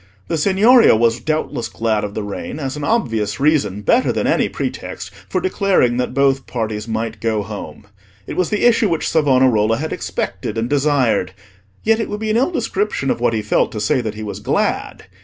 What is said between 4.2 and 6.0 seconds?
any pretext, for declaring